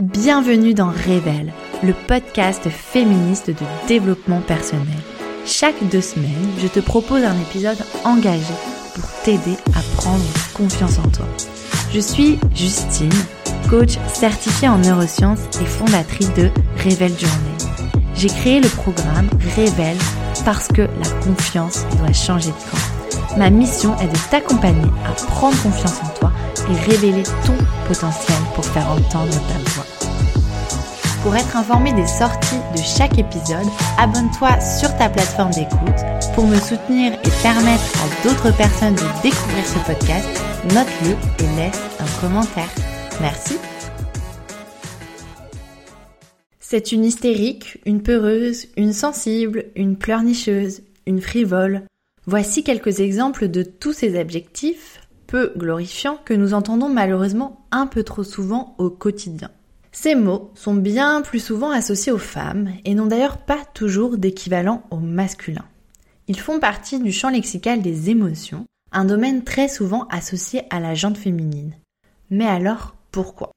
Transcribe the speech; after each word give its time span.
Bienvenue 0.00 0.74
dans 0.74 0.88
Révèle, 0.88 1.52
le 1.84 1.92
podcast 1.92 2.68
féministe 2.68 3.50
de 3.50 3.86
développement 3.86 4.40
personnel. 4.40 4.86
Chaque 5.46 5.88
deux 5.88 6.00
semaines, 6.00 6.50
je 6.58 6.66
te 6.66 6.80
propose 6.80 7.22
un 7.22 7.38
épisode 7.42 7.78
engagé 8.04 8.54
pour 8.94 9.04
t'aider 9.22 9.56
à 9.76 9.82
prendre 9.96 10.24
confiance 10.52 10.98
en 10.98 11.08
toi. 11.10 11.26
Je 11.92 12.00
suis 12.00 12.40
Justine, 12.56 13.08
coach 13.70 13.96
certifiée 14.12 14.68
en 14.68 14.78
neurosciences 14.78 15.44
et 15.60 15.66
fondatrice 15.66 16.34
de 16.34 16.50
Révèle 16.78 17.16
Journée. 17.16 18.02
J'ai 18.16 18.28
créé 18.28 18.60
le 18.60 18.68
programme 18.68 19.28
Révèle 19.54 19.98
parce 20.44 20.66
que 20.66 20.82
la 20.82 21.10
confiance 21.24 21.86
doit 21.98 22.12
changer 22.12 22.50
de 22.50 22.70
camp. 22.70 23.36
Ma 23.38 23.48
mission 23.48 23.96
est 24.00 24.08
de 24.08 24.30
t'accompagner 24.30 24.90
à 25.06 25.12
prendre 25.12 25.60
confiance 25.62 26.00
en 26.02 26.18
toi 26.18 26.32
et 26.68 26.90
révéler 26.90 27.22
ton 27.46 27.54
potentiel 27.86 28.38
pour 28.54 28.64
faire 28.64 28.90
entendre 28.90 29.32
ta 29.32 29.70
voix. 29.70 29.86
Pour 31.22 31.34
être 31.36 31.56
informé 31.56 31.92
des 31.94 32.06
sorties 32.06 32.60
de 32.76 32.82
chaque 32.82 33.18
épisode, 33.18 33.66
abonne-toi 33.96 34.60
sur 34.60 34.94
ta 34.98 35.08
plateforme 35.08 35.52
d'écoute. 35.52 36.04
Pour 36.34 36.46
me 36.46 36.56
soutenir 36.56 37.14
et 37.14 37.42
permettre 37.42 37.84
à 38.02 38.22
d'autres 38.22 38.54
personnes 38.54 38.94
de 38.94 39.22
découvrir 39.22 39.64
ce 39.66 39.78
podcast, 39.86 40.28
note-le 40.74 41.12
et 41.42 41.56
laisse 41.56 41.80
un 41.98 42.20
commentaire. 42.20 42.68
Merci. 43.22 43.56
C'est 46.60 46.92
une 46.92 47.06
hystérique, 47.06 47.78
une 47.86 48.02
peureuse, 48.02 48.66
une 48.76 48.92
sensible, 48.92 49.64
une 49.76 49.96
pleurnicheuse, 49.96 50.82
une 51.06 51.22
frivole. 51.22 51.84
Voici 52.26 52.64
quelques 52.64 53.00
exemples 53.00 53.48
de 53.48 53.62
tous 53.62 53.94
ces 53.94 54.18
adjectifs 54.18 55.00
peu 55.34 55.52
glorifiants 55.56 56.20
que 56.24 56.32
nous 56.32 56.54
entendons 56.54 56.88
malheureusement 56.88 57.66
un 57.72 57.88
peu 57.88 58.04
trop 58.04 58.22
souvent 58.22 58.76
au 58.78 58.88
quotidien. 58.88 59.50
Ces 59.90 60.14
mots 60.14 60.52
sont 60.54 60.74
bien 60.74 61.22
plus 61.22 61.40
souvent 61.40 61.72
associés 61.72 62.12
aux 62.12 62.18
femmes 62.18 62.70
et 62.84 62.94
n'ont 62.94 63.06
d'ailleurs 63.06 63.38
pas 63.38 63.58
toujours 63.74 64.16
d'équivalent 64.16 64.84
au 64.92 64.98
masculin. 64.98 65.64
Ils 66.28 66.38
font 66.38 66.60
partie 66.60 67.00
du 67.00 67.10
champ 67.10 67.30
lexical 67.30 67.82
des 67.82 68.10
émotions, 68.10 68.64
un 68.92 69.04
domaine 69.04 69.42
très 69.42 69.66
souvent 69.66 70.06
associé 70.08 70.62
à 70.70 70.78
la 70.78 70.94
jante 70.94 71.18
féminine. 71.18 71.74
Mais 72.30 72.46
alors, 72.46 72.94
pourquoi? 73.10 73.50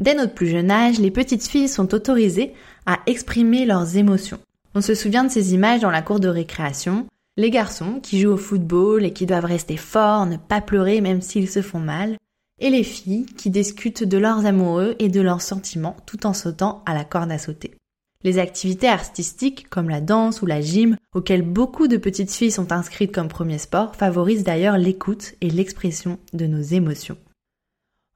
Dès 0.00 0.16
notre 0.16 0.34
plus 0.34 0.48
jeune 0.48 0.72
âge, 0.72 0.98
les 0.98 1.12
petites 1.12 1.46
filles 1.46 1.68
sont 1.68 1.94
autorisées 1.94 2.54
à 2.86 2.98
exprimer 3.06 3.66
leurs 3.66 3.96
émotions. 3.96 4.40
On 4.74 4.80
se 4.80 4.96
souvient 4.96 5.22
de 5.22 5.30
ces 5.30 5.54
images 5.54 5.82
dans 5.82 5.92
la 5.92 6.02
cour 6.02 6.18
de 6.18 6.26
récréation, 6.26 7.06
les 7.36 7.50
garçons 7.50 8.00
qui 8.02 8.20
jouent 8.20 8.32
au 8.32 8.36
football 8.36 9.04
et 9.04 9.12
qui 9.12 9.26
doivent 9.26 9.44
rester 9.44 9.76
forts, 9.76 10.26
ne 10.26 10.36
pas 10.36 10.60
pleurer 10.60 11.00
même 11.00 11.22
s'ils 11.22 11.50
se 11.50 11.62
font 11.62 11.78
mal, 11.78 12.16
et 12.60 12.70
les 12.70 12.84
filles 12.84 13.26
qui 13.26 13.50
discutent 13.50 14.04
de 14.04 14.18
leurs 14.18 14.46
amoureux 14.46 14.94
et 14.98 15.08
de 15.08 15.20
leurs 15.20 15.42
sentiments 15.42 15.96
tout 16.06 16.26
en 16.26 16.34
sautant 16.34 16.82
à 16.86 16.94
la 16.94 17.04
corde 17.04 17.32
à 17.32 17.38
sauter. 17.38 17.74
Les 18.22 18.38
activités 18.38 18.88
artistiques 18.88 19.68
comme 19.70 19.88
la 19.88 20.02
danse 20.02 20.42
ou 20.42 20.46
la 20.46 20.60
gym, 20.60 20.96
auxquelles 21.14 21.42
beaucoup 21.42 21.88
de 21.88 21.96
petites 21.96 22.30
filles 22.30 22.50
sont 22.50 22.70
inscrites 22.70 23.12
comme 23.12 23.28
premier 23.28 23.56
sport, 23.56 23.96
favorisent 23.96 24.44
d'ailleurs 24.44 24.76
l'écoute 24.76 25.34
et 25.40 25.48
l'expression 25.48 26.18
de 26.34 26.46
nos 26.46 26.60
émotions. 26.60 27.16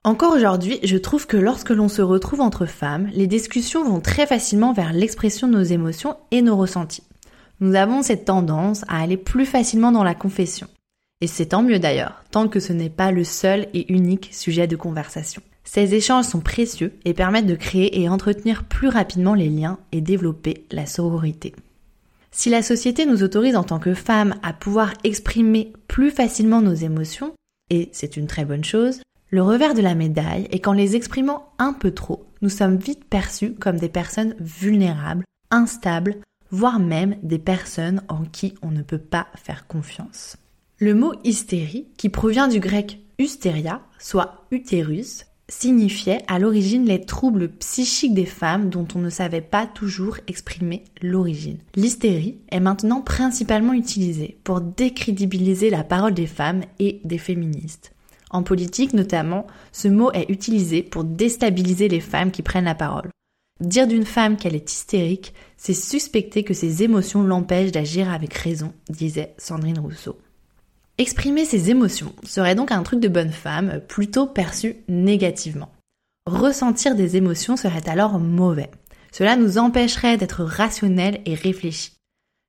Encore 0.07 0.35
aujourd'hui, 0.35 0.79
je 0.83 0.99
trouve 0.99 1.27
que 1.27 1.39
lorsque 1.39 1.71
l'on 1.71 1.89
se 1.89 2.03
retrouve 2.03 2.43
entre 2.43 2.67
femmes, 2.67 3.09
les 3.15 3.27
discussions 3.27 3.83
vont 3.83 4.01
très 4.01 4.27
facilement 4.27 4.75
vers 4.75 4.93
l'expression 4.93 5.49
de 5.49 5.55
nos 5.55 5.63
émotions 5.63 6.19
et 6.31 6.43
nos 6.43 6.59
ressentis. 6.59 7.05
Nous 7.61 7.75
avons 7.75 8.03
cette 8.03 8.25
tendance 8.25 8.85
à 8.89 9.01
aller 9.01 9.17
plus 9.17 9.47
facilement 9.47 9.93
dans 9.93 10.05
la 10.05 10.15
confession. 10.15 10.67
Et 11.21 11.27
c'est 11.27 11.47
tant 11.47 11.63
mieux 11.63 11.79
d'ailleurs, 11.79 12.25
tant 12.31 12.49
que 12.49 12.61
ce 12.61 12.73
n'est 12.73 12.91
pas 12.91 13.11
le 13.11 13.25
seul 13.25 13.69
et 13.73 13.93
unique 13.93 14.31
sujet 14.33 14.67
de 14.67 14.77
conversation. 14.77 15.43
Ces 15.65 15.95
échanges 15.95 16.27
sont 16.27 16.41
précieux 16.41 16.93
et 17.05 17.15
permettent 17.15 17.47
de 17.47 17.55
créer 17.55 18.01
et 18.01 18.09
entretenir 18.09 18.65
plus 18.65 18.89
rapidement 18.89 19.35
les 19.35 19.49
liens 19.49 19.79
et 19.93 20.01
développer 20.01 20.67
la 20.71 20.87
sororité. 20.87 21.55
Si 22.31 22.51
la 22.51 22.63
société 22.63 23.07
nous 23.07 23.23
autorise 23.23 23.57
en 23.57 23.63
tant 23.63 23.79
que 23.79 23.95
femmes 23.95 24.35
à 24.43 24.53
pouvoir 24.53 24.93
exprimer 25.05 25.73
plus 25.89 26.11
facilement 26.11 26.61
nos 26.61 26.75
émotions, 26.75 27.33
et 27.71 27.89
c'est 27.93 28.17
une 28.17 28.27
très 28.27 28.45
bonne 28.45 28.65
chose, 28.65 29.01
le 29.31 29.43
revers 29.43 29.75
de 29.75 29.81
la 29.81 29.95
médaille 29.95 30.49
est 30.51 30.59
qu'en 30.59 30.73
les 30.73 30.97
exprimant 30.97 31.53
un 31.59 31.73
peu 31.73 31.93
trop, 31.93 32.27
nous 32.43 32.51
sommes 32.51 32.77
vite 32.77 33.05
perçus 33.05 33.55
comme 33.55 33.79
des 33.79 33.89
personnes 33.89 34.35
vulnérables, 34.39 35.25
instables, 35.51 36.17
voire 36.55 36.79
même 36.79 37.17
des 37.23 37.39
personnes 37.39 38.03
en 38.09 38.25
qui 38.25 38.55
on 38.63 38.71
ne 38.71 38.83
peut 38.83 38.99
pas 38.99 39.27
faire 39.35 39.67
confiance. 39.67 40.37
Le 40.79 40.95
mot 40.95 41.13
hystérie, 41.25 41.89
qui 41.97 42.09
provient 42.09 42.47
du 42.47 42.61
grec 42.61 43.01
hystéria, 43.19 43.83
soit 43.99 44.47
utérus, 44.53 45.27
signifiait 45.49 46.23
à 46.29 46.39
l'origine 46.39 46.87
les 46.87 47.05
troubles 47.05 47.49
psychiques 47.49 48.15
des 48.15 48.25
femmes 48.25 48.71
dont 48.71 48.87
on 48.95 49.01
ne 49.01 49.11
savait 49.11 49.41
pas 49.41 49.67
toujours 49.67 50.17
exprimer 50.29 50.85
l'origine. 51.03 51.59
L'hystérie 51.75 52.39
est 52.51 52.61
maintenant 52.61 53.03
principalement 53.03 53.73
utilisée 53.73 54.39
pour 54.45 54.61
décrédibiliser 54.61 55.71
la 55.71 55.83
parole 55.83 56.15
des 56.15 56.29
femmes 56.29 56.63
et 56.79 57.01
des 57.05 57.19
féministes. 57.19 57.93
En 58.31 58.43
politique 58.43 58.95
notamment, 58.95 59.47
ce 59.73 59.89
mot 59.89 60.13
est 60.13 60.31
utilisé 60.31 60.83
pour 60.83 61.05
déstabiliser 61.05 61.89
les 61.89 62.01
femmes 62.01 62.31
qui 62.31 62.43
prennent 62.43 62.65
la 62.65 62.75
parole. 62.75 63.11
Dire 63.61 63.87
d'une 63.87 64.05
femme 64.05 64.37
qu'elle 64.37 64.57
est 64.57 64.73
hystérique, 64.73 65.33
c'est 65.57 65.75
suspecter 65.75 66.43
que 66.43 66.55
ses 66.55 66.83
émotions 66.83 67.23
l'empêchent 67.23 67.71
d'agir 67.71 68.11
avec 68.13 68.35
raison, 68.35 68.73
disait 68.89 69.35
Sandrine 69.39 69.79
Rousseau. 69.79 70.19
Exprimer 70.99 71.45
ses 71.45 71.71
émotions 71.71 72.13
serait 72.25 72.55
donc 72.55 72.73
un 72.73 72.83
truc 72.83 73.01
de 73.01 73.09
bonne 73.09 73.33
femme, 73.33 73.81
plutôt 73.87 74.27
perçu 74.27 74.77
négativement. 74.89 75.73
Ressentir 76.27 76.97
des 76.97 77.17
émotions 77.17 77.57
serait 77.57 77.89
alors 77.89 78.19
mauvais. 78.19 78.71
Cela 79.13 79.37
nous 79.37 79.59
empêcherait 79.59 80.17
d'être 80.17 80.43
rationnels 80.43 81.21
et 81.25 81.35
réfléchis. 81.35 81.93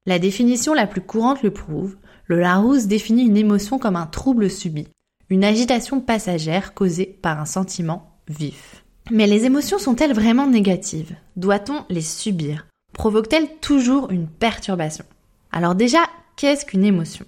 La 0.07 0.17
définition 0.17 0.73
la 0.73 0.87
plus 0.87 1.01
courante 1.01 1.43
le 1.43 1.51
prouve, 1.51 1.97
le 2.25 2.39
Larousse 2.39 2.87
définit 2.87 3.25
une 3.25 3.37
émotion 3.37 3.77
comme 3.77 3.95
un 3.95 4.07
trouble 4.07 4.49
subi, 4.49 4.87
une 5.29 5.43
agitation 5.43 6.01
passagère 6.01 6.73
causée 6.73 7.05
par 7.21 7.39
un 7.39 7.45
sentiment 7.45 8.19
vif. 8.27 8.84
Mais 9.11 9.27
les 9.27 9.45
émotions 9.45 9.77
sont-elles 9.77 10.13
vraiment 10.13 10.47
négatives? 10.47 11.15
Doit-on 11.35 11.85
les 11.89 12.01
subir? 12.01 12.65
Provoquent-elles 12.93 13.49
toujours 13.61 14.09
une 14.09 14.27
perturbation? 14.27 15.05
Alors 15.51 15.75
déjà, 15.75 15.99
qu'est-ce 16.37 16.65
qu'une 16.65 16.83
émotion? 16.83 17.25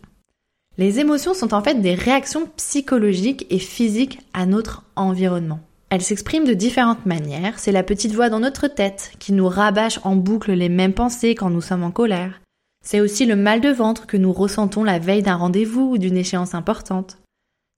Les 0.79 0.99
émotions 0.99 1.35
sont 1.35 1.53
en 1.53 1.61
fait 1.61 1.75
des 1.75 1.93
réactions 1.93 2.47
psychologiques 2.57 3.45
et 3.51 3.59
physiques 3.59 4.19
à 4.33 4.47
notre 4.47 4.83
environnement. 4.95 5.59
Elles 5.91 6.01
s'expriment 6.01 6.45
de 6.45 6.55
différentes 6.55 7.05
manières. 7.05 7.59
C'est 7.59 7.71
la 7.71 7.83
petite 7.83 8.13
voix 8.13 8.29
dans 8.29 8.39
notre 8.39 8.67
tête 8.67 9.11
qui 9.19 9.31
nous 9.31 9.47
rabâche 9.47 9.99
en 10.03 10.15
boucle 10.15 10.53
les 10.53 10.69
mêmes 10.69 10.93
pensées 10.93 11.35
quand 11.35 11.51
nous 11.51 11.61
sommes 11.61 11.83
en 11.83 11.91
colère. 11.91 12.41
C'est 12.83 13.01
aussi 13.01 13.25
le 13.25 13.35
mal 13.35 13.61
de 13.61 13.69
ventre 13.69 14.07
que 14.07 14.17
nous 14.17 14.33
ressentons 14.33 14.83
la 14.83 14.97
veille 14.97 15.23
d'un 15.23 15.35
rendez-vous 15.35 15.91
ou 15.91 15.97
d'une 15.99 16.17
échéance 16.17 16.55
importante. 16.55 17.19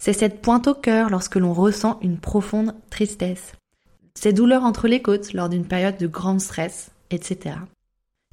C'est 0.01 0.13
cette 0.13 0.41
pointe 0.41 0.67
au 0.67 0.73
cœur 0.73 1.09
lorsque 1.09 1.35
l'on 1.35 1.53
ressent 1.53 1.99
une 2.01 2.17
profonde 2.17 2.73
tristesse. 2.89 3.53
Ces 4.15 4.33
douleurs 4.33 4.63
entre 4.63 4.87
les 4.87 5.01
côtes 5.01 5.33
lors 5.33 5.49
d'une 5.49 5.65
période 5.65 5.97
de 5.97 6.07
grand 6.07 6.39
stress, 6.39 6.91
etc. 7.11 7.55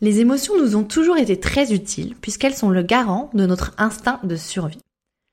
Les 0.01 0.21
émotions 0.21 0.55
nous 0.61 0.77
ont 0.77 0.85
toujours 0.85 1.17
été 1.17 1.41
très 1.41 1.73
utiles 1.73 2.15
puisqu'elles 2.21 2.55
sont 2.55 2.71
le 2.71 2.83
garant 2.83 3.31
de 3.35 3.47
notre 3.47 3.73
instinct 3.79 4.21
de 4.25 4.37
survie. 4.37 4.81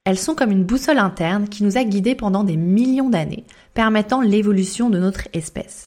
Elles 0.06 0.20
sont 0.20 0.36
comme 0.36 0.52
une 0.52 0.66
boussole 0.66 1.00
interne 1.00 1.48
qui 1.48 1.64
nous 1.64 1.78
a 1.78 1.84
guidés 1.84 2.16
pendant 2.16 2.44
des 2.44 2.58
millions 2.58 3.10
d'années, 3.10 3.46
permettant 3.74 4.22
l'évolution 4.22 4.90
de 4.90 5.00
notre 5.00 5.28
espèce. 5.34 5.86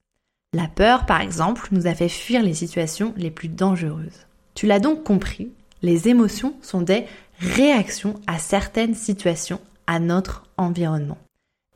La 0.55 0.69
peur, 0.69 1.05
par 1.05 1.21
exemple, 1.21 1.69
nous 1.73 1.87
a 1.87 1.95
fait 1.95 2.09
fuir 2.09 2.43
les 2.43 2.55
situations 2.55 3.13
les 3.17 3.31
plus 3.31 3.49
dangereuses. 3.49 4.27
Tu 4.55 4.67
l'as 4.67 4.81
donc 4.81 5.05
compris, 5.05 5.51
les 5.83 6.09
émotions 6.09 6.55
sont 6.63 6.81
des 6.81 7.05
réactions 7.39 8.15
à 8.27 8.39
certaines 8.39 8.95
situations, 8.95 9.61
à 9.87 10.01
notre 10.01 10.45
environnement. 10.57 11.19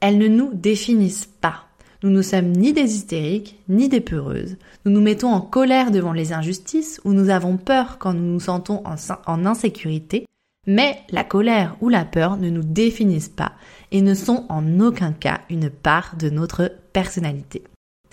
Elles 0.00 0.16
ne 0.16 0.28
nous 0.28 0.50
définissent 0.54 1.28
pas. 1.40 1.66
Nous 2.02 2.10
ne 2.10 2.22
sommes 2.22 2.52
ni 2.52 2.72
des 2.72 2.94
hystériques, 2.94 3.58
ni 3.68 3.90
des 3.90 4.00
peureuses. 4.00 4.56
Nous 4.84 4.92
nous 4.92 5.02
mettons 5.02 5.28
en 5.28 5.42
colère 5.42 5.90
devant 5.90 6.14
les 6.14 6.32
injustices 6.32 6.98
ou 7.04 7.12
nous 7.12 7.28
avons 7.28 7.58
peur 7.58 7.98
quand 7.98 8.14
nous 8.14 8.32
nous 8.32 8.40
sentons 8.40 8.82
en, 8.86 9.46
insécurité. 9.46 10.24
Mais 10.66 11.00
la 11.10 11.24
colère 11.24 11.76
ou 11.82 11.90
la 11.90 12.06
peur 12.06 12.38
ne 12.38 12.48
nous 12.48 12.62
définissent 12.62 13.28
pas 13.28 13.52
et 13.92 14.00
ne 14.00 14.14
sont 14.14 14.46
en 14.48 14.80
aucun 14.80 15.12
cas 15.12 15.42
une 15.50 15.68
part 15.68 16.16
de 16.16 16.30
notre 16.30 16.72
personnalité. 16.94 17.64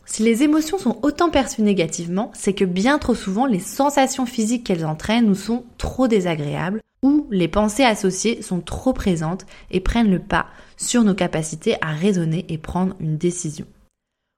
Si 0.06 0.24
les 0.24 0.44
émotions 0.44 0.78
sont 0.78 1.00
autant 1.02 1.30
perçues 1.30 1.62
négativement, 1.62 2.32
c'est 2.34 2.54
que 2.54 2.66
bien 2.66 2.98
trop 2.98 3.16
souvent 3.16 3.46
les 3.46 3.60
sensations 3.60 4.26
physiques 4.26 4.66
qu'elles 4.66 4.86
entraînent 4.86 5.28
nous 5.28 5.36
sont 5.36 5.64
trop 5.78 6.10
désagréables 6.10 6.82
ou 7.04 7.26
les 7.30 7.48
pensées 7.48 7.84
associées 7.84 8.42
sont 8.42 8.60
trop 8.60 8.92
présentes 8.92 9.46
et 9.72 9.80
prennent 9.80 10.12
le 10.12 10.20
pas 10.20 10.48
sur 10.76 11.04
nos 11.04 11.14
capacités 11.14 11.76
à 11.82 11.94
raisonner 11.94 12.46
et 12.50 12.58
prendre 12.58 12.96
une 13.00 13.18
décision. 13.18 13.66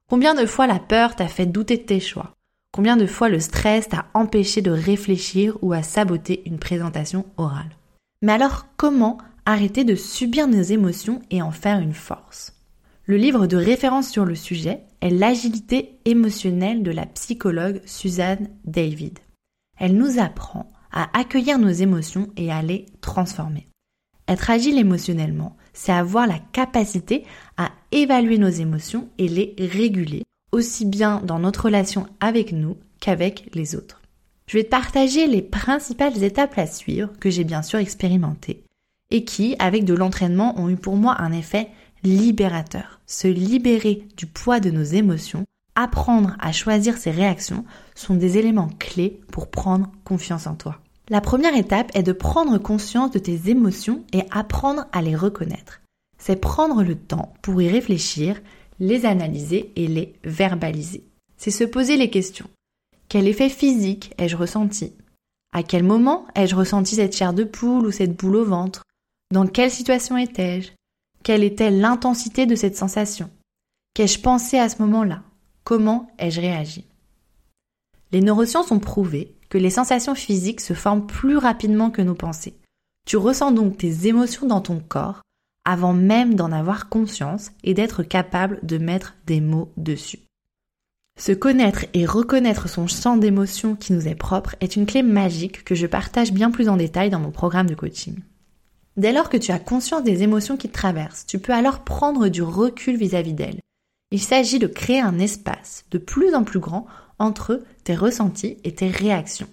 Combien 0.09 0.33
de 0.33 0.47
fois 0.47 0.65
la 0.65 0.79
peur 0.79 1.15
t'a 1.15 1.27
fait 1.27 1.45
douter 1.45 1.77
de 1.77 1.83
tes 1.83 1.99
choix? 1.99 2.33
Combien 2.73 2.97
de 2.97 3.05
fois 3.05 3.29
le 3.29 3.39
stress 3.39 3.89
t'a 3.89 4.07
empêché 4.15 4.63
de 4.63 4.71
réfléchir 4.71 5.55
ou 5.61 5.71
à 5.71 5.83
saboter 5.83 6.41
une 6.47 6.57
présentation 6.57 7.27
orale? 7.37 7.77
Mais 8.23 8.31
alors 8.31 8.65
comment 8.75 9.19
arrêter 9.45 9.83
de 9.83 9.93
subir 9.93 10.47
nos 10.47 10.63
émotions 10.63 11.21
et 11.29 11.43
en 11.43 11.51
faire 11.51 11.77
une 11.77 11.93
force? 11.93 12.55
Le 13.05 13.17
livre 13.17 13.45
de 13.45 13.55
référence 13.55 14.09
sur 14.09 14.25
le 14.25 14.33
sujet 14.33 14.81
est 15.01 15.11
L'agilité 15.11 15.99
émotionnelle 16.05 16.81
de 16.81 16.91
la 16.91 17.05
psychologue 17.05 17.79
Suzanne 17.85 18.49
David. 18.65 19.19
Elle 19.77 19.95
nous 19.95 20.17
apprend 20.17 20.71
à 20.91 21.15
accueillir 21.15 21.59
nos 21.59 21.69
émotions 21.69 22.29
et 22.35 22.51
à 22.51 22.63
les 22.63 22.87
transformer. 23.01 23.68
Être 24.29 24.51
agile 24.51 24.77
émotionnellement, 24.77 25.57
c'est 25.73 25.91
avoir 25.91 26.27
la 26.27 26.37
capacité 26.37 27.25
à 27.57 27.71
évaluer 27.91 28.37
nos 28.37 28.47
émotions 28.47 29.09
et 29.17 29.27
les 29.27 29.55
réguler, 29.57 30.23
aussi 30.51 30.85
bien 30.85 31.19
dans 31.25 31.39
notre 31.39 31.65
relation 31.65 32.05
avec 32.19 32.51
nous 32.51 32.77
qu'avec 32.99 33.49
les 33.55 33.75
autres. 33.75 34.01
Je 34.45 34.57
vais 34.57 34.63
te 34.63 34.69
partager 34.69 35.25
les 35.25 35.41
principales 35.41 36.23
étapes 36.23 36.59
à 36.59 36.67
suivre 36.67 37.09
que 37.19 37.31
j'ai 37.31 37.43
bien 37.43 37.63
sûr 37.63 37.79
expérimentées 37.79 38.63
et 39.09 39.25
qui, 39.25 39.55
avec 39.57 39.83
de 39.83 39.95
l'entraînement, 39.95 40.59
ont 40.59 40.69
eu 40.69 40.77
pour 40.77 40.95
moi 40.95 41.19
un 41.19 41.31
effet 41.31 41.69
libérateur. 42.03 43.01
Se 43.07 43.27
libérer 43.27 44.07
du 44.15 44.27
poids 44.27 44.59
de 44.59 44.69
nos 44.69 44.83
émotions, 44.83 45.45
apprendre 45.73 46.35
à 46.39 46.51
choisir 46.51 46.97
ses 46.97 47.09
réactions 47.09 47.65
sont 47.95 48.13
des 48.13 48.37
éléments 48.37 48.69
clés 48.77 49.19
pour 49.31 49.49
prendre 49.49 49.91
confiance 50.03 50.45
en 50.45 50.53
toi. 50.53 50.79
La 51.11 51.21
première 51.21 51.55
étape 51.55 51.89
est 51.95 52.03
de 52.03 52.11
prendre 52.11 52.59
conscience 52.59 53.09
de 53.09 53.17
tes 53.17 53.49
émotions 53.49 54.03
et 54.13 54.23
apprendre 54.29 54.85
à 54.91 55.01
les 55.01 55.15
reconnaître. 55.15 55.81
C'est 56.19 56.35
prendre 56.35 56.83
le 56.83 56.95
temps 56.95 57.33
pour 57.41 57.59
y 57.61 57.67
réfléchir, 57.67 58.39
les 58.79 59.05
analyser 59.05 59.71
et 59.75 59.87
les 59.87 60.13
verbaliser. 60.23 61.03
C'est 61.35 61.49
se 61.49 61.63
poser 61.63 61.97
les 61.97 62.11
questions. 62.11 62.49
Quel 63.07 63.27
effet 63.27 63.49
physique 63.49 64.13
ai-je 64.19 64.37
ressenti? 64.37 64.93
À 65.51 65.63
quel 65.63 65.83
moment 65.83 66.27
ai-je 66.35 66.55
ressenti 66.55 66.95
cette 66.95 67.15
chair 67.15 67.33
de 67.33 67.43
poule 67.43 67.87
ou 67.87 67.91
cette 67.91 68.15
boule 68.15 68.35
au 68.35 68.45
ventre? 68.45 68.83
Dans 69.33 69.47
quelle 69.47 69.71
situation 69.71 70.15
étais-je? 70.15 70.73
Quelle 71.23 71.43
était 71.43 71.71
l'intensité 71.71 72.45
de 72.45 72.55
cette 72.55 72.77
sensation? 72.77 73.31
Qu'ai-je 73.95 74.19
pensé 74.19 74.59
à 74.59 74.69
ce 74.69 74.79
moment-là? 74.83 75.23
Comment 75.63 76.11
ai-je 76.19 76.39
réagi? 76.39 76.85
Les 78.11 78.21
neurosciences 78.21 78.71
ont 78.71 78.79
prouvé 78.79 79.33
que 79.49 79.57
les 79.57 79.69
sensations 79.69 80.15
physiques 80.15 80.61
se 80.61 80.73
forment 80.73 81.07
plus 81.07 81.37
rapidement 81.37 81.89
que 81.89 82.01
nos 82.01 82.15
pensées. 82.15 82.55
Tu 83.05 83.17
ressens 83.17 83.51
donc 83.51 83.77
tes 83.77 84.07
émotions 84.07 84.47
dans 84.47 84.61
ton 84.61 84.79
corps 84.79 85.21
avant 85.65 85.93
même 85.93 86.35
d'en 86.35 86.51
avoir 86.51 86.89
conscience 86.89 87.51
et 87.63 87.73
d'être 87.73 88.01
capable 88.01 88.59
de 88.63 88.77
mettre 88.77 89.15
des 89.27 89.41
mots 89.41 89.71
dessus. 89.77 90.19
Se 91.19 91.31
connaître 91.31 91.85
et 91.93 92.05
reconnaître 92.05 92.69
son 92.69 92.87
champ 92.87 93.17
d'émotions 93.17 93.75
qui 93.75 93.93
nous 93.93 94.07
est 94.07 94.15
propre 94.15 94.55
est 94.61 94.77
une 94.77 94.85
clé 94.85 95.03
magique 95.03 95.63
que 95.65 95.75
je 95.75 95.85
partage 95.85 96.31
bien 96.31 96.49
plus 96.49 96.69
en 96.69 96.77
détail 96.77 97.09
dans 97.09 97.19
mon 97.19 97.31
programme 97.31 97.67
de 97.67 97.75
coaching. 97.75 98.19
Dès 98.95 99.11
lors 99.11 99.29
que 99.29 99.37
tu 99.37 99.51
as 99.51 99.59
conscience 99.59 100.03
des 100.03 100.23
émotions 100.23 100.57
qui 100.57 100.69
te 100.69 100.73
traversent, 100.73 101.25
tu 101.25 101.39
peux 101.39 101.53
alors 101.53 101.83
prendre 101.83 102.29
du 102.29 102.41
recul 102.41 102.97
vis-à-vis 102.97 103.33
d'elles. 103.33 103.59
Il 104.11 104.21
s'agit 104.21 104.59
de 104.59 104.67
créer 104.67 105.01
un 105.01 105.19
espace 105.19 105.85
de 105.91 105.97
plus 105.97 106.33
en 106.33 106.43
plus 106.43 106.59
grand 106.59 106.87
entre 107.19 107.63
tes 107.83 107.95
ressentis 107.95 108.57
et 108.63 108.73
tes 108.73 108.89
réactions. 108.89 109.47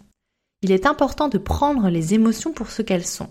Il 0.62 0.72
est 0.72 0.86
important 0.86 1.28
de 1.28 1.38
prendre 1.38 1.88
les 1.88 2.14
émotions 2.14 2.52
pour 2.52 2.70
ce 2.70 2.82
qu'elles 2.82 3.06
sont. 3.06 3.28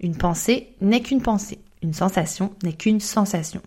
Une 0.00 0.16
pensée 0.16 0.74
n'est 0.80 1.00
qu'une 1.00 1.22
pensée, 1.22 1.58
une 1.82 1.94
sensation 1.94 2.52
n'est 2.62 2.74
qu'une 2.74 3.00
sensation. 3.00 3.62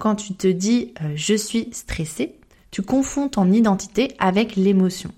Quand 0.00 0.16
tu 0.16 0.34
te 0.34 0.48
dis 0.48 0.92
euh, 1.02 1.12
je 1.14 1.34
suis 1.34 1.68
stressé, 1.72 2.40
tu 2.70 2.82
confonds 2.82 3.28
ton 3.28 3.52
identité 3.52 4.14
avec 4.18 4.56
l'émotion. 4.56 5.12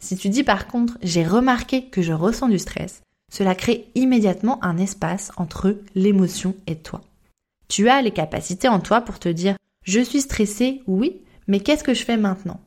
Si 0.00 0.16
tu 0.16 0.28
dis 0.28 0.44
par 0.44 0.66
contre 0.66 0.98
j'ai 1.02 1.24
remarqué 1.24 1.86
que 1.86 2.02
je 2.02 2.12
ressens 2.12 2.48
du 2.48 2.58
stress, 2.58 3.02
cela 3.32 3.54
crée 3.54 3.88
immédiatement 3.94 4.62
un 4.64 4.78
espace 4.78 5.32
entre 5.36 5.76
l'émotion 5.94 6.54
et 6.66 6.76
toi. 6.76 7.00
Tu 7.68 7.88
as 7.88 8.02
les 8.02 8.12
capacités 8.12 8.68
en 8.68 8.80
toi 8.80 9.00
pour 9.00 9.18
te 9.18 9.28
dire 9.28 9.56
je 9.82 10.00
suis 10.00 10.20
stressé, 10.20 10.82
oui, 10.86 11.20
mais 11.46 11.60
qu'est-ce 11.60 11.84
que 11.84 11.94
je 11.94 12.04
fais 12.04 12.16
maintenant? 12.16 12.60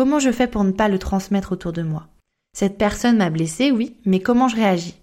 Comment 0.00 0.18
je 0.18 0.32
fais 0.32 0.46
pour 0.46 0.64
ne 0.64 0.72
pas 0.72 0.88
le 0.88 0.98
transmettre 0.98 1.52
autour 1.52 1.74
de 1.74 1.82
moi? 1.82 2.06
Cette 2.56 2.78
personne 2.78 3.18
m'a 3.18 3.28
blessé, 3.28 3.70
oui, 3.70 3.98
mais 4.06 4.20
comment 4.20 4.48
je 4.48 4.56
réagis? 4.56 4.94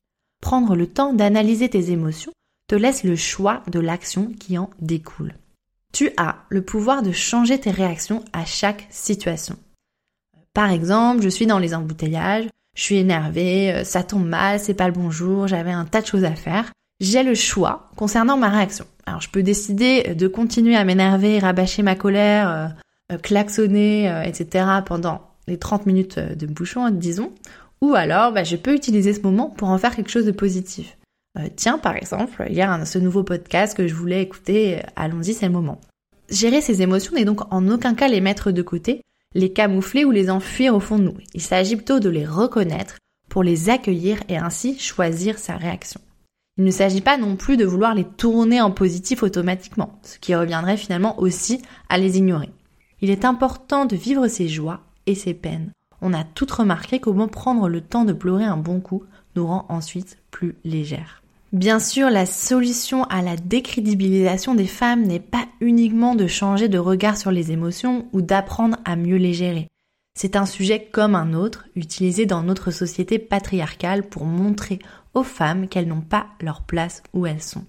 Prendre 0.41 0.75
le 0.75 0.87
temps 0.87 1.13
d'analyser 1.13 1.69
tes 1.69 1.91
émotions 1.91 2.31
te 2.67 2.73
laisse 2.73 3.03
le 3.03 3.15
choix 3.15 3.61
de 3.67 3.79
l'action 3.79 4.31
qui 4.39 4.57
en 4.57 4.71
découle. 4.79 5.35
Tu 5.93 6.09
as 6.17 6.37
le 6.49 6.63
pouvoir 6.63 7.03
de 7.03 7.11
changer 7.11 7.59
tes 7.59 7.69
réactions 7.69 8.25
à 8.33 8.43
chaque 8.43 8.87
situation. 8.89 9.55
Par 10.55 10.71
exemple, 10.71 11.21
je 11.21 11.29
suis 11.29 11.45
dans 11.45 11.59
les 11.59 11.75
embouteillages, 11.75 12.47
je 12.75 12.81
suis 12.81 12.95
énervée, 12.95 13.71
euh, 13.71 13.83
ça 13.83 14.01
tombe 14.01 14.25
mal, 14.25 14.59
c'est 14.59 14.73
pas 14.73 14.87
le 14.87 14.95
bon 14.95 15.11
jour, 15.11 15.45
j'avais 15.45 15.69
un 15.69 15.85
tas 15.85 16.01
de 16.01 16.07
choses 16.07 16.23
à 16.23 16.33
faire. 16.33 16.71
J'ai 17.01 17.21
le 17.21 17.35
choix 17.35 17.91
concernant 17.97 18.35
ma 18.35 18.49
réaction. 18.49 18.87
Alors 19.05 19.21
je 19.21 19.29
peux 19.29 19.43
décider 19.43 20.15
de 20.15 20.27
continuer 20.27 20.75
à 20.75 20.85
m'énerver, 20.85 21.37
rabâcher 21.37 21.83
ma 21.83 21.93
colère, 21.93 22.49
euh, 22.49 22.67
klaxonner, 23.23 24.23
etc. 24.25 24.65
pendant 24.85 25.21
les 25.47 25.57
30 25.57 25.85
minutes 25.85 26.19
de 26.19 26.45
bouchon, 26.45 26.89
disons. 26.89 27.31
Ou 27.81 27.95
alors, 27.95 28.33
bah, 28.33 28.43
je 28.43 28.55
peux 28.55 28.73
utiliser 28.73 29.13
ce 29.13 29.21
moment 29.21 29.49
pour 29.49 29.69
en 29.69 29.77
faire 29.77 29.95
quelque 29.95 30.11
chose 30.11 30.25
de 30.25 30.31
positif. 30.31 30.97
tiens, 31.55 31.77
par 31.77 31.95
exemple, 31.95 32.45
il 32.49 32.55
y 32.55 32.61
a 32.61 32.85
ce 32.85 32.99
nouveau 32.99 33.23
podcast 33.23 33.77
que 33.77 33.87
je 33.87 33.93
voulais 33.93 34.21
écouter, 34.21 34.81
allons-y, 34.95 35.33
c'est 35.33 35.45
le 35.45 35.51
moment. 35.51 35.79
Gérer 36.29 36.61
ces 36.61 36.81
émotions 36.81 37.13
n'est 37.13 37.25
donc 37.25 37.41
en 37.53 37.69
aucun 37.69 37.93
cas 37.93 38.07
les 38.07 38.21
mettre 38.21 38.51
de 38.51 38.61
côté, 38.61 39.01
les 39.33 39.53
camoufler 39.53 40.03
ou 40.03 40.11
les 40.11 40.29
enfuir 40.29 40.75
au 40.75 40.79
fond 40.79 40.97
de 40.97 41.03
nous. 41.03 41.17
Il 41.33 41.41
s'agit 41.41 41.75
plutôt 41.75 41.99
de 41.99 42.09
les 42.09 42.25
reconnaître 42.25 42.97
pour 43.29 43.43
les 43.43 43.69
accueillir 43.69 44.19
et 44.27 44.37
ainsi 44.37 44.77
choisir 44.79 45.37
sa 45.37 45.55
réaction. 45.55 46.01
Il 46.57 46.63
ne 46.63 46.71
s'agit 46.71 47.01
pas 47.01 47.17
non 47.17 47.35
plus 47.35 47.55
de 47.55 47.65
vouloir 47.65 47.93
les 47.93 48.03
tourner 48.03 48.61
en 48.61 48.71
positif 48.71 49.21
automatiquement, 49.21 49.99
ce 50.01 50.17
qui 50.17 50.33
reviendrait 50.33 50.77
finalement 50.77 51.19
aussi 51.19 51.61
à 51.87 51.97
les 51.97 52.17
ignorer. 52.17 52.49
Il 53.01 53.09
est 53.09 53.25
important 53.25 53.85
de 53.85 53.95
vivre 53.95 54.27
ses 54.27 54.47
joies 54.47 54.81
et 55.05 55.15
ses 55.15 55.33
peines. 55.33 55.71
On 56.01 56.13
a 56.13 56.23
toutes 56.23 56.51
remarqué 56.51 56.99
comment 56.99 57.27
prendre 57.27 57.69
le 57.69 57.81
temps 57.81 58.05
de 58.05 58.13
pleurer 58.13 58.45
un 58.45 58.57
bon 58.57 58.79
coup 58.79 59.03
nous 59.35 59.47
rend 59.47 59.65
ensuite 59.69 60.17
plus 60.31 60.55
légères. 60.63 61.21
Bien 61.53 61.79
sûr, 61.79 62.09
la 62.09 62.25
solution 62.25 63.05
à 63.05 63.21
la 63.21 63.37
décrédibilisation 63.37 64.53
des 64.53 64.67
femmes 64.67 65.03
n'est 65.03 65.19
pas 65.19 65.45
uniquement 65.61 66.13
de 66.13 66.27
changer 66.27 66.67
de 66.67 66.77
regard 66.77 67.17
sur 67.17 67.31
les 67.31 67.51
émotions 67.51 68.07
ou 68.11 68.21
d'apprendre 68.21 68.77
à 68.83 68.95
mieux 68.95 69.15
les 69.15 69.33
gérer. 69.33 69.67
C'est 70.17 70.35
un 70.35 70.45
sujet 70.45 70.89
comme 70.91 71.15
un 71.15 71.33
autre, 71.33 71.65
utilisé 71.75 72.25
dans 72.25 72.43
notre 72.43 72.71
société 72.71 73.19
patriarcale 73.19 74.03
pour 74.03 74.25
montrer 74.25 74.79
aux 75.13 75.23
femmes 75.23 75.67
qu'elles 75.67 75.87
n'ont 75.87 76.01
pas 76.01 76.27
leur 76.41 76.63
place 76.63 77.01
où 77.13 77.25
elles 77.25 77.41
sont. 77.41 77.63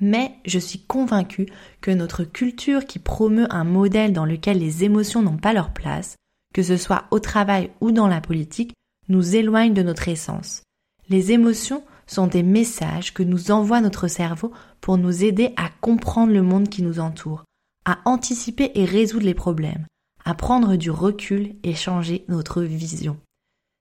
Mais 0.00 0.32
je 0.46 0.58
suis 0.58 0.80
convaincue 0.80 1.46
que 1.80 1.90
notre 1.90 2.24
culture 2.24 2.86
qui 2.86 2.98
promeut 2.98 3.46
un 3.50 3.64
modèle 3.64 4.12
dans 4.12 4.24
lequel 4.24 4.58
les 4.58 4.84
émotions 4.84 5.22
n'ont 5.22 5.36
pas 5.36 5.52
leur 5.52 5.72
place, 5.72 6.16
que 6.54 6.62
ce 6.62 6.76
soit 6.76 7.04
au 7.10 7.18
travail 7.18 7.70
ou 7.80 7.92
dans 7.92 8.08
la 8.08 8.20
politique, 8.20 8.72
nous 9.08 9.36
éloigne 9.36 9.74
de 9.74 9.82
notre 9.82 10.08
essence. 10.08 10.62
Les 11.08 11.32
émotions 11.32 11.82
sont 12.06 12.26
des 12.26 12.42
messages 12.42 13.12
que 13.12 13.22
nous 13.22 13.50
envoie 13.50 13.80
notre 13.80 14.08
cerveau 14.08 14.52
pour 14.80 14.96
nous 14.96 15.24
aider 15.24 15.52
à 15.56 15.68
comprendre 15.80 16.32
le 16.32 16.42
monde 16.42 16.68
qui 16.68 16.82
nous 16.82 16.98
entoure, 16.98 17.44
à 17.84 17.98
anticiper 18.04 18.72
et 18.74 18.84
résoudre 18.84 19.26
les 19.26 19.34
problèmes, 19.34 19.86
à 20.24 20.34
prendre 20.34 20.76
du 20.76 20.90
recul 20.90 21.54
et 21.62 21.74
changer 21.74 22.24
notre 22.28 22.62
vision. 22.62 23.18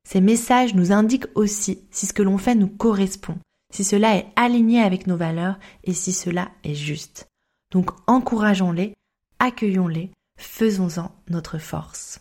Ces 0.08 0.22
messages 0.22 0.76
nous 0.76 0.92
indiquent 0.92 1.28
aussi 1.36 1.82
si 1.92 2.06
ce 2.06 2.14
que 2.14 2.24
l'on 2.24 2.38
fait 2.38 2.56
nous 2.56 2.68
correspond, 2.68 3.38
si 3.74 3.84
cela 3.84 4.16
est 4.16 4.28
aligné 4.36 4.82
avec 4.82 5.08
nos 5.08 5.18
valeurs 5.18 5.60
et 5.84 5.94
si 5.94 6.12
cela 6.12 6.50
est 6.64 6.76
juste. 6.76 7.28
Donc 7.72 7.92
encourageons-les, 8.08 8.94
accueillons-les, 9.40 10.12
faisons-en 10.38 11.12
notre 11.30 11.58
force. 11.58 12.20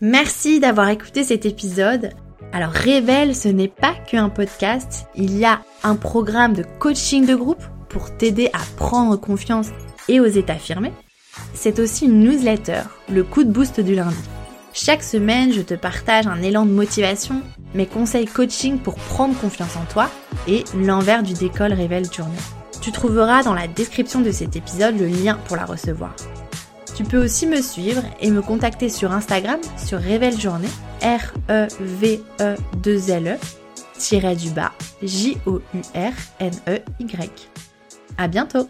Merci 0.00 0.60
d'avoir 0.60 0.88
écouté 0.90 1.24
cet 1.24 1.46
épisode. 1.46 2.10
Alors 2.52 2.70
Révèle, 2.70 3.34
ce 3.34 3.48
n'est 3.48 3.68
pas 3.68 3.94
qu'un 3.94 4.28
podcast, 4.28 5.06
il 5.14 5.36
y 5.36 5.44
a 5.44 5.60
un 5.82 5.96
programme 5.96 6.54
de 6.54 6.64
coaching 6.78 7.26
de 7.26 7.34
groupe 7.34 7.62
pour 7.88 8.16
t'aider 8.16 8.50
à 8.52 8.60
prendre 8.76 9.16
confiance 9.16 9.70
et 10.08 10.20
oser 10.20 10.44
t'affirmer. 10.44 10.92
C'est 11.54 11.78
aussi 11.78 12.06
une 12.06 12.20
newsletter, 12.20 12.82
le 13.08 13.24
coup 13.24 13.44
de 13.44 13.50
boost 13.50 13.80
du 13.80 13.94
lundi. 13.94 14.16
Chaque 14.80 15.02
semaine, 15.02 15.52
je 15.52 15.60
te 15.60 15.74
partage 15.74 16.28
un 16.28 16.40
élan 16.40 16.64
de 16.64 16.70
motivation, 16.70 17.42
mes 17.74 17.86
conseils 17.86 18.26
coaching 18.26 18.78
pour 18.78 18.94
prendre 18.94 19.36
confiance 19.36 19.74
en 19.74 19.84
toi 19.86 20.08
et 20.46 20.62
l'envers 20.76 21.24
du 21.24 21.32
décolle 21.32 21.72
Révèle 21.72 22.06
Journée. 22.12 22.38
Tu 22.80 22.92
trouveras 22.92 23.42
dans 23.42 23.54
la 23.54 23.66
description 23.66 24.20
de 24.20 24.30
cet 24.30 24.54
épisode 24.54 24.96
le 24.96 25.08
lien 25.08 25.36
pour 25.46 25.56
la 25.56 25.64
recevoir. 25.64 26.14
Tu 26.94 27.02
peux 27.02 27.18
aussi 27.22 27.48
me 27.48 27.60
suivre 27.60 28.04
et 28.20 28.30
me 28.30 28.40
contacter 28.40 28.88
sur 28.88 29.10
Instagram 29.10 29.58
sur 29.84 29.98
Révèle 29.98 30.40
Journée, 30.40 30.68
R-E-V-E-2-L-E, 31.02 32.16
tiré 33.98 34.36
du 34.36 34.50
bas, 34.50 34.70
J-O-U-R-N-E-Y. 35.02 36.20
À 38.16 38.28
bientôt! 38.28 38.68